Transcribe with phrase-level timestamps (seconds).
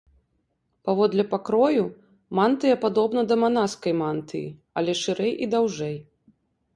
[0.87, 1.83] Паводле пакрою,
[2.39, 4.47] мантыя падобна да манаскай мантыі,
[4.81, 5.95] але шырэй і даўжэй.